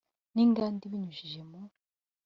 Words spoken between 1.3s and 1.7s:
mu